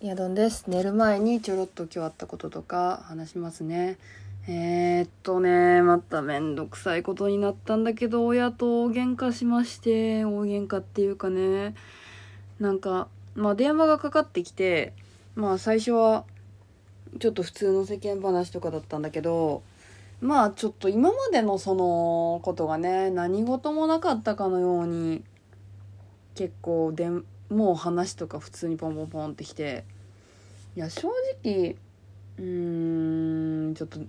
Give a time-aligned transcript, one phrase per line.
[0.00, 0.64] やどんです。
[0.68, 3.98] 寝る前にちょろっと今日あったこととか話しますね。
[4.48, 11.74] えー、っとねまためんどくさいことになったんだけど親と大喧嘩しまして大喧嘩っていうかね。
[12.58, 14.92] なんかまあ電話がかかってきて
[15.34, 16.24] まあ最初は
[17.20, 19.62] ちょっと普通の世間話とかだったんだけど
[20.20, 25.22] まあちょっと今までのそのことがね何事もなかったかのように
[26.34, 27.08] 結構で
[27.52, 29.84] もう話とか普通にポンポンポンってきて
[30.76, 31.08] いや正
[31.44, 31.76] 直
[32.38, 34.00] うーんちょっと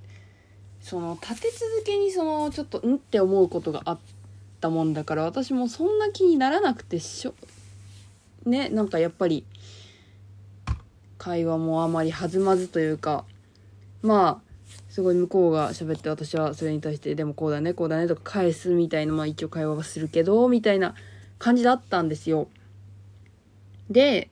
[0.81, 3.99] その立て続けにそのちょっとうんって思うことがあっ
[4.59, 7.33] たもんだから私もそんな気にならなくてしょ
[8.45, 9.45] ねなんかやっぱり
[11.17, 13.23] 会話もあまり弾まずというか
[14.01, 14.53] まあ
[14.89, 20.95] すごい向こうが喋って私はそれに対してでもこうだねこうだねとか返すみたいなまあ一応会話はするけどみたいな
[21.39, 22.47] 感じだったんですよ。
[23.89, 24.29] で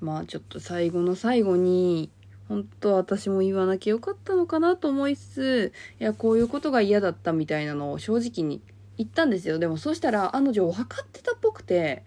[0.00, 2.10] まあちょっと最後の最後に
[2.48, 8.60] 本当私も言わなきゃよかったのかなと思いつついやこういうことが嫌だったみたいなのを正直に
[8.96, 9.58] 言ったんですよ。
[9.58, 12.04] でもそしたら案の定分かってたっぽくて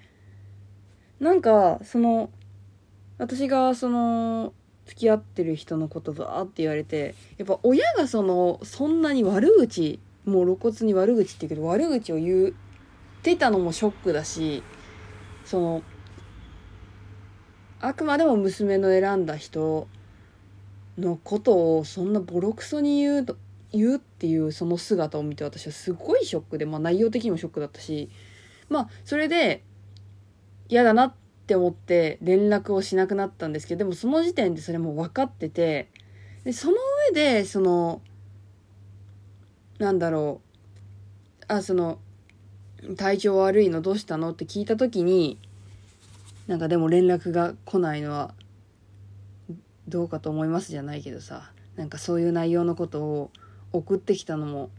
[1.19, 2.29] なんかその
[3.17, 4.53] 私がその
[4.85, 12.51] 付き合ってる人のことバーって言われてやっぱ親がそのそんなに悪口もう露骨に悪口って言うけど悪口を言っ
[13.23, 14.63] てたのもショックだし
[15.45, 15.83] その
[17.79, 19.87] あくまでも娘の選んだ人
[20.97, 23.37] のことをそんなボロクソに言うと
[23.71, 28.09] 言うっていうその姿を見て私はすごいショックで、まあ、内容的にもショックだったし
[28.69, 29.63] まあそれで
[30.69, 31.13] 嫌だなっ
[31.45, 35.89] て思って連絡をしなくなったんですけどでもその時点でそれも分かってて
[36.43, 36.77] でその
[37.11, 38.01] 上でその
[39.79, 40.41] なんだろ
[41.41, 41.99] うあその
[42.95, 45.37] 体調悪いのどうしたのって聞いた時に
[46.47, 48.33] なんかでも連絡が来ないのは
[49.87, 53.31] どうかと思いますじゃないけどさなんかそういう内容のことを
[53.73, 54.69] 送ってきたのも。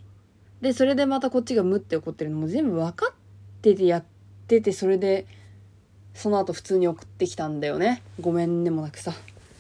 [0.61, 3.15] でそれでまたこっちがムって怒ってるのも全部分かっ
[3.63, 4.05] ててやっ
[4.49, 5.27] ててそれで
[6.15, 8.03] その後普通に送ってきたんだよね。
[8.21, 9.13] ごめんねもなくさ。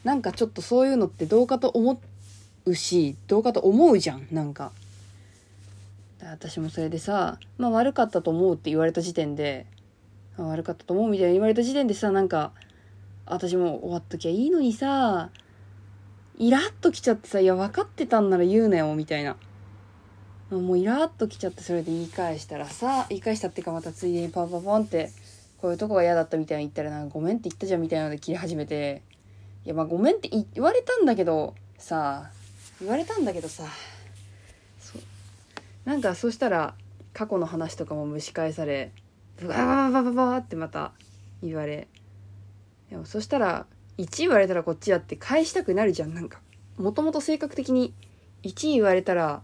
[0.02, 2.00] なんかちょっとそういうのってどうかと思
[2.64, 4.72] うしどうかと思うじゃんなんか。
[6.20, 9.66] 私もそれでさまあ悪かったと思うって言われた時点で
[10.44, 12.52] 悪かったと思うみたいに言われた時点でさなんか
[13.26, 15.30] 私も終わっときゃいいのにさ
[16.36, 19.36] イラッときちゃってさ「いや分かってたんなら言うなよ」みたいな。
[20.50, 25.10] もうイラッときちゃってそれで言い返したらさ言い返したっていうかまたついでにパンパンパンって
[25.60, 29.02] こういうとこが嫌だったみたいに言ったらなんかごめんって言ったじゃんみたいなので切り始めて。
[29.68, 32.30] いやまあごめんって言われたんだけどさ
[32.80, 33.64] 言われたんだけどさ
[34.80, 34.98] そ
[35.84, 36.74] なんかそしたら
[37.12, 38.92] 過去の話とかも蒸し返され
[39.40, 40.92] ブワーババババってまた
[41.42, 41.88] 言われ
[42.90, 43.66] でもそしたら
[43.98, 46.40] 1言われたらこっちやって返したくなるじゃんなんか
[46.76, 47.94] もともと性格的に
[48.42, 49.42] 1言われたら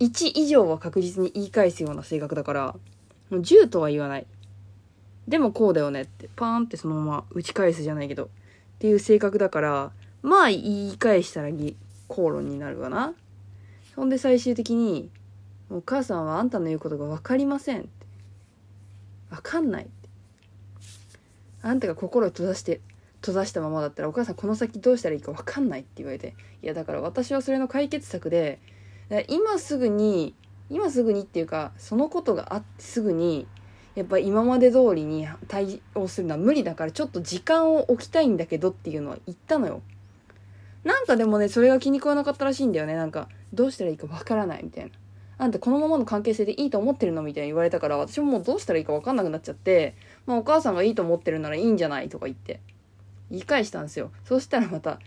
[0.00, 2.74] 1以上は確実に言い返すような性格だから
[3.30, 4.26] もう10とは言わない
[5.28, 8.28] でもこうだよねってパーンってそのまま打ち返すじゃないけどっ
[8.78, 9.92] ていう性格だから
[10.22, 11.48] まあ言い返したら
[12.08, 13.14] 口論になるわな
[13.96, 15.10] ほんで最終的に
[15.76, 17.88] 「お母さんはあんたの言うことが分かりません」って
[19.30, 20.02] 「分かんない」って。
[21.62, 22.80] あんたが心を閉ざして
[23.20, 28.58] 閉ざしたままだったらお母さんこの先どうしたらいいか分かんないって言われていやだから私はそれの解決策で
[29.28, 30.34] 今すぐに
[30.70, 33.46] 今すぐにっていうかそのことがあってすぐに
[33.94, 39.82] やっぱ今まで通りに対応するのは無理だからちょっと時間を置きたいんだけどっていうのは言ったのよ。
[40.82, 42.94] なんかでもねそれが気に食わなかったらしいんだよね。
[42.94, 44.90] なんかどうしたらいいかわからないみたいな。
[45.42, 52.60] あんたこのままの関係性でいいと思ってるのみたいに言われたから私ももうどうしたらいいか分かんなくなっちゃってまあお母さんがいいと思ってるならいいんじゃないとか言って
[53.28, 54.12] 言い返したんですよ。
[54.24, 55.00] そしたらまた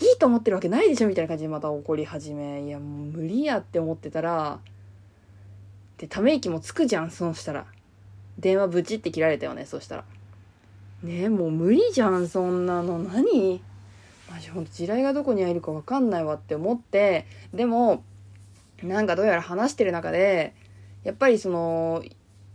[0.00, 4.58] いいと思ってるわけないでしょみたいな感じでまた怒り始めいやもう無理やって思ってたら
[5.98, 7.66] でため息もつくじゃんそうしたら。
[8.40, 10.04] 電話ブチって切られたよねそしたら。
[11.04, 12.98] ねえもう無理じゃんそんなの。
[12.98, 13.62] 何?
[14.32, 18.02] マジほんと地雷がどこに入るか分かんないわって思ってでも
[18.82, 20.54] なんかどうやら話してる中で
[21.04, 22.02] やっぱりその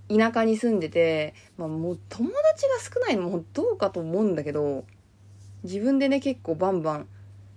[0.10, 4.86] 田舎に住んでて、まあ、もう友達が少ないのもどうかと思うんだけど
[5.64, 7.08] 自分でね結構バンバン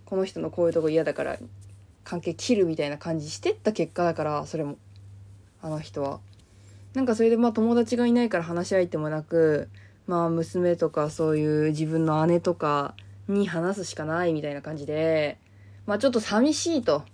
[0.05, 1.39] この人のこういうとこ嫌だから
[2.03, 4.77] 関係切るみたいな感じしてった結果だからそれも
[5.63, 6.21] あの人は。
[6.95, 9.69] なんかそれでまあ友達がいないから話し相手もなく
[10.09, 12.97] まあ娘とかそういう自分の姉とか
[13.29, 15.39] に話すしかないみたいな感じで
[15.87, 17.05] まあちょっと寂しいと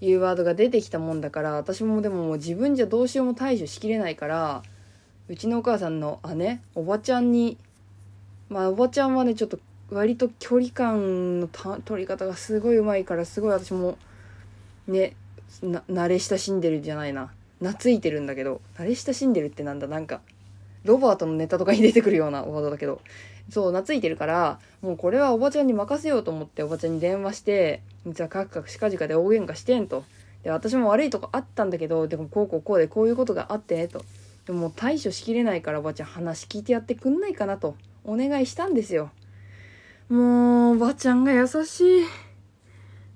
[0.00, 4.62] いうワードが出てきたもんだから私もでももう自分じゃどうしようも対処しきれないから
[5.28, 7.56] うちのお母さんの姉おばちゃんに
[8.48, 9.58] まあおばちゃんはねちょっと
[9.90, 13.96] 割と距離感のた取り方がすごい上手いからすごい私も
[14.86, 15.14] ね
[15.62, 17.30] な慣れ親しんでるじゃないな。
[17.60, 20.20] 懐いてるんだけど慣れ親しんでるってなんだなんか。
[20.84, 23.00] ロバートのネタとかに出てくるようなワードだけど。
[23.50, 30.04] そう懐いてるからもうこれはおばちゃんに任せようと思っておばちゃんに電話して実はカクカクしかじかで大喧嘩してんと。
[30.42, 34.02] で私も悪いとこあったんだけどでもこうこうこうでこういうことがあってねと。
[34.46, 37.76] でも対処しきれないからおばちゃん話聞いてやってくんないかなと。
[38.04, 39.10] お願いしたんですよ。
[40.08, 42.04] もうおばちゃんが優しい。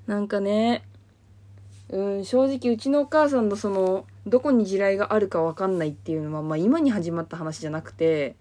[0.06, 0.84] なんかね
[1.90, 8.36] うん正直うちのお母さんのそのどこに地雷があるか分かんないっていうのは、まあ、今に始まった話じゃなくて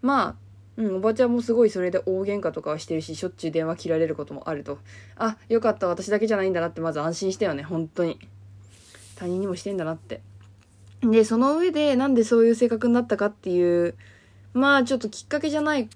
[0.00, 0.42] まあ
[0.76, 4.78] うん、おばちゃんもすごいそれで大喧嘩とかはしてるししょっちゅう電話切られることもあると。
[5.16, 8.18] あよかった私だけじゃないんだなってまず安心したよね本当に。
[9.16, 10.22] 他人にもしてんだなって。
[11.02, 13.96] でその上でなんでそういう性格になったかっていう
[14.54, 15.90] まあちょっときっかけじゃない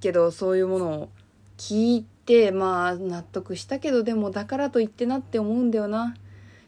[0.00, 1.08] けどそういうものを
[1.56, 6.14] 聞いてまあ納得したけどでもだからといってなって思うんだよな。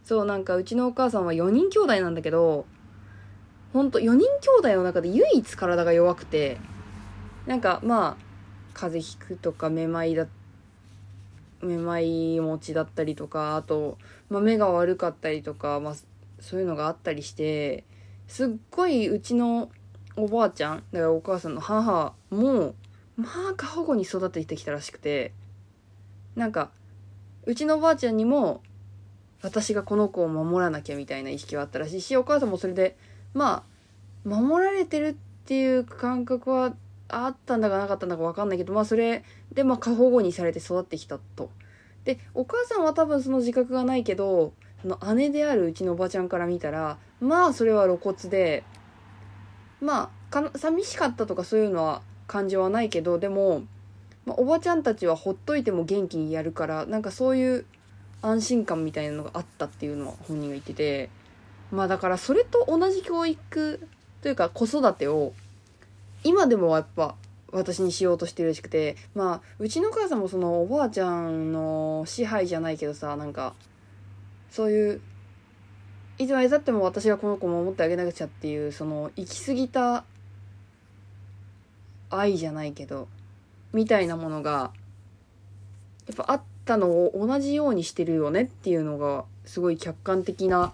[0.04, 2.64] そうなんかうちのお母さんは4人兄弟なんだけど
[3.74, 6.56] ほんと4人兄弟の中で唯一体が弱くて
[7.46, 8.28] なんかまあ
[8.72, 10.26] 風邪ひくとかめまいだ
[11.60, 13.98] めまい持ちだったりとかあと、
[14.30, 15.94] まあ、目が悪かったりとか、まあ、
[16.40, 17.84] そういうのがあったりして
[18.28, 19.70] すっごいうちの
[20.16, 22.74] おばあちゃんだからお母さんの母も
[23.16, 25.32] まあ過保護に育ててきたらしくて
[26.38, 26.70] なんか
[27.44, 28.62] うちのおばあちゃんにも
[29.42, 32.96] 私がこの子を守らなきゃみたいな意識はあったらしいしお母さんもそれで
[33.34, 33.64] ま
[34.24, 35.14] あ守られてるっ
[35.46, 36.74] ていう感覚は
[37.08, 41.50] あったんだかなかったんだか分かんないけどまあそれでまあ過保護にされて育ってきたと。
[42.04, 44.52] でお母さんは多分その自覚がないけど
[44.82, 48.62] その姉であるうちのおばちゃんから見たらまあそれは露骨で
[49.80, 53.62] まあか寂しかったとかそういうのは感情はないけどでも、
[54.28, 57.64] まあ、おばちゃんたちはほっといても元気にやるからなんかそういう
[58.20, 61.08] 安心感みたいなのがあったっていうのは本人が言ってて
[61.70, 63.88] まあだからそれと同じ教育
[64.20, 65.32] というか子育てを
[66.24, 67.14] 今でもやっぱ
[67.52, 73.54] 私にしようとしてるらしくてまあうちの母さんもそのおばあちゃんの支配じゃないけどさなんか
[74.50, 75.00] そういう
[76.18, 80.04] いつまでたっても私がこの子守ってあげなくちゃっていうその行き過ぎた
[82.10, 83.08] 愛じゃないけど
[83.72, 84.72] みたいなものが
[86.06, 90.72] やっぱあったのを同じようにしてるよねっていうのがすごい客観的な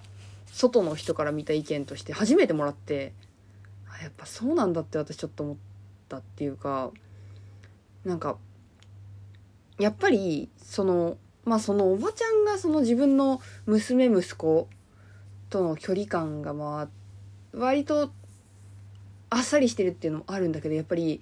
[0.52, 3.12] 外の人から見た意見として初めてもらって
[4.02, 5.56] やっぱそうなんだって私ちょっと思っ
[6.08, 6.91] たっていうか
[8.05, 8.37] なんか
[9.79, 14.69] やっぱりそのまあそのおばちゃんがその自分の娘息子
[15.50, 16.88] との距離感がまあ
[17.56, 18.11] 割と
[19.31, 21.20] あっさりしてるっていうのもあるんだけどやっぱり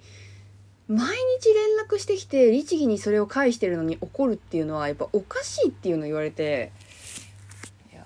[0.87, 1.07] 毎
[1.41, 6.71] 日連絡してきて律儀にそれを返してるのに怒るっていうのはやっぱおかしいっていうのを言われて
[7.91, 8.05] いや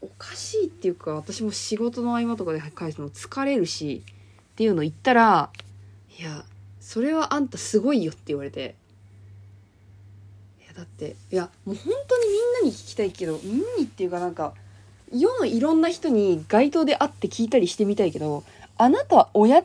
[0.00, 4.02] おかしいっていうか私も仕事の合間とかで返すの疲れるし
[4.52, 5.50] っていうの言ったら
[6.18, 6.44] いや
[6.80, 8.74] それはあんたすごいよって言われて。
[10.60, 14.54] いやだっていやもう本当にみんなに聞きたいけどみんなにっていうかなんか
[15.12, 18.44] 世のいろんな人に街頭で会って聞いたりしてみたいけど
[18.76, 19.62] あなたは親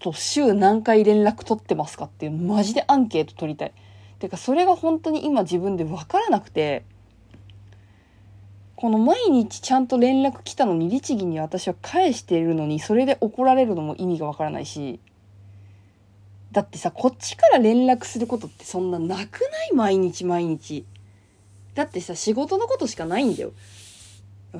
[0.00, 3.72] と週何回連絡取ってますかっていうマジでアンケート取りたい。
[4.18, 6.84] てかそれが本当に今自分で分からなくて
[8.76, 15.00] この毎日ちゃんと連絡来たのに律儀に私は返しているのにそれで怒られるのも意味がわからないし
[16.52, 20.84] だってさこっちから連絡することってそんななくない毎日毎日。
[21.74, 23.52] だってさ仕事のことしかないんだよ。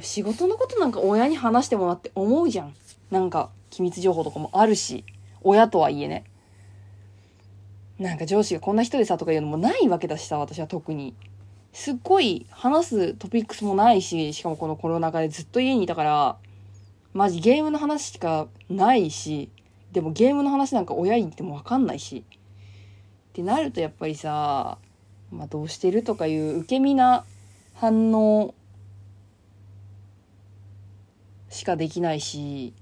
[0.00, 2.74] 仕事のことなんか親に話してもらって思うじゃん。
[3.10, 5.04] なんか機密情報とかもあるし、
[5.42, 6.24] 親とはいえね。
[7.98, 11.14] なんか上司がこんな人でさとかいうのもないわけだしさ、私は特に。
[11.72, 16.36] すっごい話すトピックスもないし、しかもこのコロナ禍でずっと家にいたから、
[17.12, 19.50] マジゲームの話しかないし、
[19.92, 22.24] でもゲームの話なんか親に言ってもわかんないし。
[23.30, 24.78] ってなるとやっぱりさ、
[25.30, 27.24] まあどうしてるとかいう受け身な
[27.74, 28.54] 反応
[31.48, 32.72] しかできないし、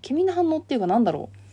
[0.00, 1.43] 君の反応っていうかなんだろう。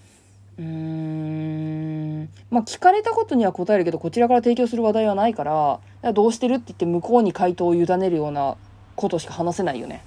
[0.59, 2.29] うん。
[2.49, 8.57] まあ、聞かれたことには答えるけど、こちらから提供する話題はないから、どうしてるって言って向こうに回答を委ねるような
[8.95, 10.03] ことしか話せないよね。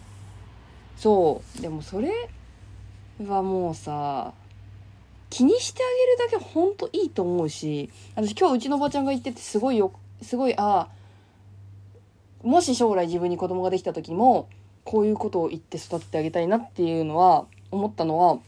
[0.96, 1.62] そう。
[1.62, 2.28] でもそれ
[3.26, 4.32] はもうさ、
[5.30, 5.86] 気にしてあ
[6.20, 14.48] げるだけほんといいと思うし、私今日うちのおばちゃんが言っててすごいよ、すごい、ああ、もし将来自分に子供ができた時も、
[14.84, 18.38] こういうことを言って育ててあげたいなっていうのは思ったのは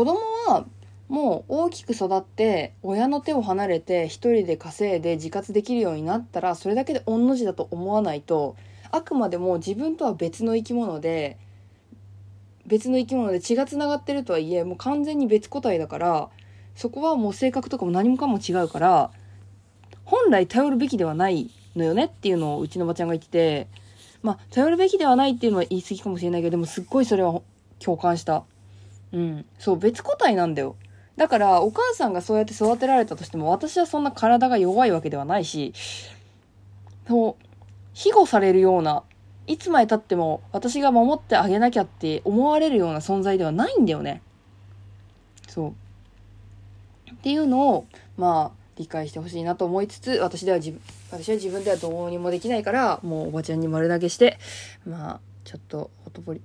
[0.00, 0.64] 子供は
[1.10, 8.56] もう大きく育って親の手を離れて一人で稼いで自活できるようになったらそれだけで御の字だと思わないと
[8.90, 11.36] あくまでも自分とは別の生き物で
[12.66, 16.30] 別の生き物で血がつながってるとはいえもう完全に別個体だから
[16.74, 19.10] そこはもう性格とかも何もかも違うから
[20.06, 23.68] 本来頼るべきではないのよねっていうのをうちのおばちゃんが言ってて
[24.22, 27.42] まあ頼るべきではないっていうのは言い過ぎかもしれないけどでもすっごいそれは
[27.80, 28.44] 共感した。
[29.12, 29.46] うん。
[29.58, 30.76] そう別個体なんだよ。
[31.16, 35.74] だからお母さんがそうやって育てられたとしても私はそんな体が弱いわけではないし
[37.06, 37.44] そう
[37.92, 39.02] 庇護されるような
[39.46, 44.22] いつまでたっても私が守ってあげなきゃって思われるような存在ではないんだよね。
[45.48, 45.74] そ
[47.08, 47.10] う。
[47.10, 47.86] っていうのを
[48.16, 54.38] まあ理解してほしいなと思いつつ私では自分私は自分ではどうにもできないからもうおばちゃんに丸投げして
[54.86, 56.42] まあちょっとほとぼり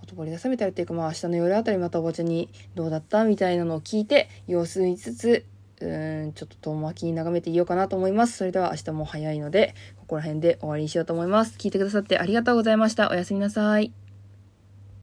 [0.00, 5.44] ほとぼりが冷めたりっていうかまあ明日の夜あたりまたおばちゃんにどうだったみたいなのを聞いて様子見つつ
[5.80, 8.36] うーんちょっと遠巻きに眺めていようかなと思います。
[8.36, 11.56] それでは明日も早いのでここら辺で終わりにしようと思います。
[11.58, 13.10] 聞いてくださってありがとうございました。
[13.10, 14.01] おやすみなさい。